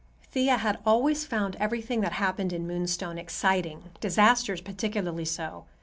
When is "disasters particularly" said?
3.99-5.25